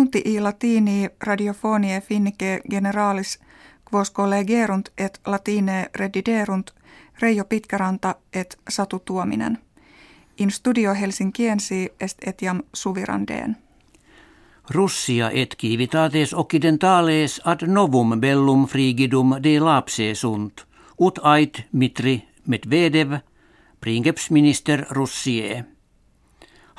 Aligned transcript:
Nunti 0.00 0.22
i 0.24 0.40
latini 0.40 1.08
radiofonie 1.20 2.00
finnike 2.00 2.60
generalis 2.70 3.38
quos 3.92 4.12
collegerunt 4.12 4.88
et 4.98 5.20
latine 5.26 5.90
rediderunt 5.94 6.70
Reijo 7.20 7.44
Pitkäranta 7.44 8.14
et 8.32 8.58
Satu 8.68 8.98
Tuominen. 8.98 9.58
In 10.38 10.50
studio 10.50 10.94
Helsinkiensi 10.94 11.92
est 12.00 12.18
etiam 12.26 12.62
suvirandeen. 12.74 13.56
Russia 14.70 15.30
et 15.30 15.54
civitates 15.60 16.34
occidentales 16.34 17.40
ad 17.44 17.66
novum 17.66 18.20
bellum 18.20 18.66
frigidum 18.66 19.36
de 19.42 19.60
lapse 19.60 20.14
sunt, 20.14 20.66
ut 21.00 21.18
ait 21.22 21.64
Mitri 21.72 22.28
Medvedev, 22.46 23.18
princeps-minister 23.80 24.86
Russie. 24.90 25.64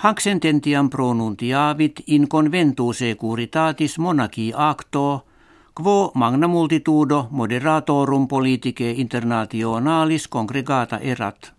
Hanc 0.03 0.19
sententiam 0.19 0.89
pronuntiavit 0.89 1.99
in 2.07 2.27
conventu 2.27 2.93
securitatis 2.93 3.97
monarchi 3.97 4.51
acto, 4.55 5.25
quo 5.73 6.11
magna 6.15 6.47
multitudo 6.47 7.27
moderatorum 7.29 8.27
politicae 8.27 8.91
internationalis 8.97 10.27
congregata 10.27 10.99
erat. 10.99 11.53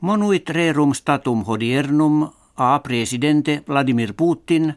Monuit 0.00 0.50
rerum 0.50 0.92
statum 0.92 1.44
hodiernum 1.46 2.28
a 2.56 2.78
presidente 2.78 3.62
Vladimir 3.68 4.14
Putin 4.14 4.74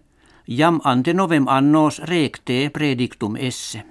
jam 0.47 0.80
ante 0.83 1.13
novem 1.13 1.47
annos 1.47 1.99
recte 1.99 2.70
predictum 2.70 3.36
esse. 3.36 3.83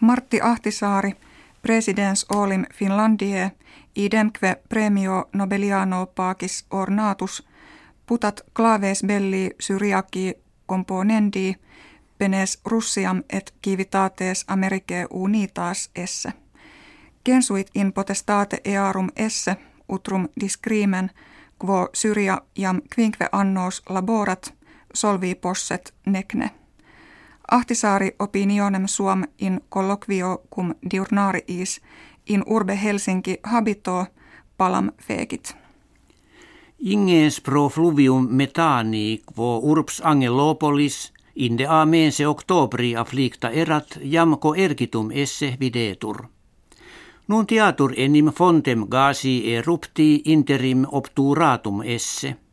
Martti 0.00 0.40
Ahtisaari, 0.40 1.16
presidents 1.64 2.26
olim 2.34 2.66
Finlandie, 2.74 3.52
idemque 3.96 4.56
premio 4.68 5.28
Nobeliano 5.32 6.06
pacis 6.06 6.66
ornatus, 6.70 7.46
putat 8.06 8.40
claves 8.56 9.02
belli 9.06 9.50
syriaki 9.60 10.34
componendi, 10.66 11.56
penes 12.18 12.60
Russiam 12.66 13.22
et 13.30 13.54
civitates 13.64 14.44
Americae 14.48 15.06
unitas 15.10 15.90
esse. 15.96 16.32
Gensuit 17.26 17.70
in 17.74 17.92
potestate 17.92 18.60
earum 18.64 19.08
esse, 19.16 19.56
utrum 19.88 20.28
discrimen, 20.40 21.10
quo 21.58 21.88
Syria 21.94 22.38
jam 22.58 22.82
quinque 22.94 23.28
annos 23.32 23.82
laborat, 23.88 24.54
solvi 24.94 25.34
posset 25.34 25.94
nekne. 26.06 26.63
Ahtisaari 27.50 28.12
opinionem 28.18 28.86
suam 28.86 29.24
in 29.38 29.60
colloquio 29.68 30.42
cum 30.54 30.74
diurnariis 30.90 31.80
in 32.26 32.42
urbe 32.46 32.82
Helsinki 32.82 33.38
habito 33.42 34.06
palam 34.56 34.90
fegit. 34.98 35.56
Inges 36.78 37.40
pro 37.40 37.68
fluvium 37.68 38.28
metani 38.30 39.20
quo 39.34 39.60
urbs 39.62 40.00
Angelopolis 40.04 41.12
inde 41.34 41.66
a 41.66 41.84
mense 41.86 42.26
oktobri 42.26 42.96
afflicta 42.96 43.50
erat 43.50 43.98
jamco 44.10 44.54
ergitum 44.54 45.10
esse 45.10 45.56
videtur. 45.60 46.24
Nuntiatur 47.28 47.92
enim 47.96 48.26
fontem 48.32 48.86
gasi 48.88 49.54
erupti 49.54 50.22
interim 50.24 50.86
obturatum 50.90 51.82
esse– 51.82 52.36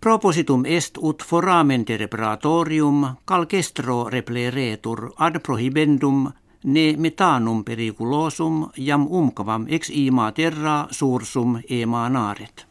Propositum 0.00 0.64
est 0.64 0.98
ut 1.02 1.22
foramen 1.22 1.84
terebratorium 1.84 3.16
calcestro 3.24 4.04
repleretur 4.04 5.10
ad 5.18 5.40
prohibendum 5.42 6.32
ne 6.64 6.94
metanum 6.96 7.64
periculosum 7.64 8.70
jam 8.76 9.06
umcavam 9.10 9.66
ex 9.68 9.90
ima 9.90 10.32
terra 10.32 10.86
sursum 10.90 11.58
emanaret. 11.70 12.66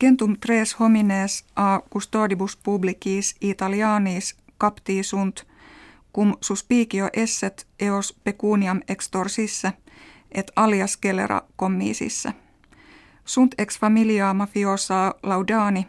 Gentum 0.00 0.36
tres 0.40 0.80
homines 0.80 1.44
a 1.56 1.80
custodibus 1.92 2.56
publicis 2.56 3.36
italianis 3.40 4.36
capti 4.58 5.02
sunt, 5.02 5.46
cum 6.14 6.34
suspicio 6.40 7.08
esset 7.12 7.66
eos 7.80 8.14
pecuniam 8.24 8.80
extorsisse 8.88 9.72
et 10.32 10.52
alias 10.56 10.98
gelera 11.02 11.42
commisisse– 11.56 12.32
Sunt 13.26 13.54
ex 13.58 13.78
familia 13.78 14.34
mafiosa 14.34 15.14
laudani, 15.22 15.88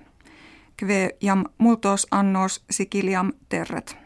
kve 0.78 1.10
jam 1.22 1.46
multos 1.58 2.08
annos 2.12 2.64
siciliam 2.70 3.34
terret. 3.50 3.98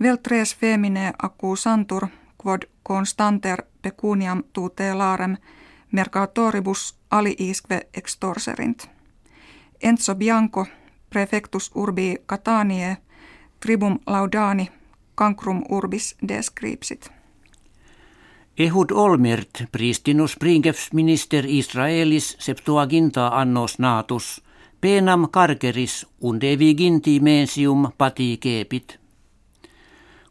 Vel 0.00 0.16
tres 0.16 0.56
femine 0.56 1.12
accusantur, 1.22 2.06
quod 2.38 2.62
constanter 2.82 3.62
pecuniam 3.82 4.42
tutelarem 4.52 5.36
mercatoribus 5.92 6.98
aliisque 7.10 7.80
extorserint. 7.94 8.86
Enzo 9.82 10.14
Bianco, 10.14 10.66
prefectus 11.10 11.70
urbi 11.74 12.16
Catanie, 12.26 12.96
tribum 13.60 13.98
laudani, 14.06 14.70
cancrum 15.14 15.62
urbis 15.68 16.16
descripsit. 16.28 17.19
Ehud 18.60 18.90
Olmert, 18.92 19.62
pristinus 19.72 20.36
minister 20.92 21.46
Israelis 21.48 22.36
septuaginta 22.38 23.28
annos 23.40 23.78
natus, 23.78 24.42
penam 24.80 25.28
carceris 25.32 26.06
unde 26.20 26.58
viginti 26.58 27.20
mensium 27.20 27.88
pati 27.98 28.36
kepit. 28.36 28.98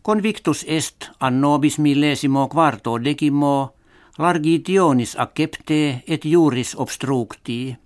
Convictus 0.02 0.66
est 0.68 1.10
annobis 1.20 1.80
millesimo 1.80 2.48
quarto 2.48 3.04
decimo, 3.04 3.74
largitionis 4.20 5.16
accepte 5.18 6.04
et 6.08 6.26
juris 6.26 6.76
obstructi. 6.78 7.78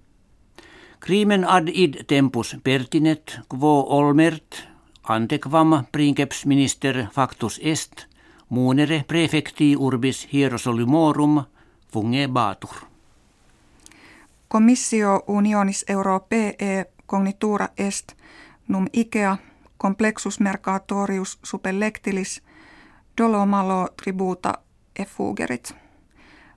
Crimen 1.00 1.48
ad 1.48 1.72
id 1.72 2.04
tempus 2.08 2.56
pertinet, 2.64 3.40
quo 3.48 3.86
Olmert, 3.98 4.68
antequam 5.04 5.86
minister 6.46 7.08
factus 7.12 7.60
est, 7.64 8.13
Muunere 8.54 9.04
prefecti 9.08 9.76
urbis 9.78 10.28
Hierosolymorum 10.34 11.44
fungebatur. 11.94 12.76
Comissio 14.48 15.24
unionis 15.28 15.86
europee 15.90 16.86
cognitura 17.06 17.70
est 17.78 18.12
num 18.68 18.88
ikea 18.94 19.38
complexus 19.78 20.40
mercatorius 20.40 21.40
supellectilis 21.44 22.42
dolomalo 23.18 23.88
tributa 24.04 24.54
effugerit. 24.96 25.76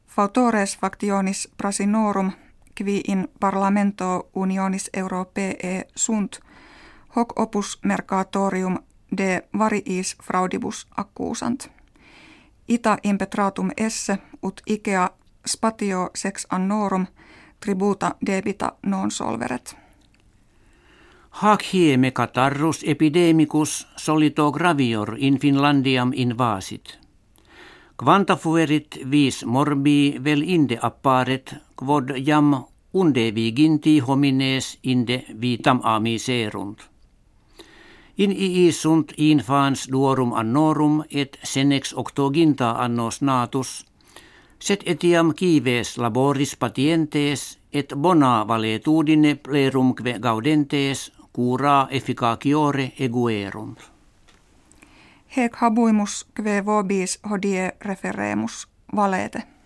Fautores 0.06 0.78
factionis 0.78 1.48
prasinorum 1.56 2.32
qui 2.74 3.02
in 3.08 3.28
parlamento 3.40 4.28
unionis 4.34 4.90
europee 4.96 5.84
sunt 5.94 6.40
hoc 7.16 7.40
opus 7.40 7.78
mercatorium 7.84 8.78
de 9.16 9.42
variis 9.58 10.16
fraudibus 10.22 10.86
accusant 10.96 11.75
ita 12.68 12.98
impetratum 13.02 13.70
esse 13.76 14.18
ut 14.42 14.60
ikea 14.66 15.10
spatio 15.46 16.10
sex 16.14 16.46
annorum 16.50 17.06
tributa 17.60 18.14
debita 18.26 18.72
non 18.86 19.10
solveret. 19.10 19.76
Hac 21.30 21.62
hieme 21.72 22.10
catarrus 22.10 22.84
epidemicus 22.86 23.86
solito 23.96 24.52
gravior 24.52 25.16
in 25.18 25.38
Finlandiam 25.38 26.12
invasit. 26.14 26.98
Quanta 28.04 28.36
fuerit 28.36 28.98
vis 29.10 29.44
morbi 29.44 30.18
vel 30.24 30.42
inde 30.42 30.78
apparet, 30.82 31.54
quod 31.76 32.10
jam 32.26 32.64
unde 32.92 33.34
viginti 33.34 33.98
homines 33.98 34.78
inde 34.82 35.24
vitam 35.40 35.80
amiserunt. 35.82 36.95
In 38.18 38.32
ii 38.32 38.72
sunt 38.72 39.12
infans 39.16 39.88
duorum 39.92 40.32
annorum 40.32 41.04
et 41.10 41.38
senex 41.42 41.92
octoginta 41.96 42.70
annos 42.70 43.20
natus, 43.22 43.86
set 44.58 44.82
etiam 44.86 45.34
kives 45.34 45.98
laboris 45.98 46.56
patientes 46.56 47.58
et 47.72 47.92
bona 47.96 48.48
valetudine 48.48 49.34
plerumque 49.34 50.18
gaudentes 50.18 51.12
cura 51.32 51.86
efficaciore 51.90 52.92
eguerunt. 52.98 53.78
Hec 55.36 55.56
habuimus 55.56 56.26
kve 56.34 56.64
vobis 56.64 57.18
hodie 57.30 57.72
referemus 57.80 58.68
valete. 58.96 59.55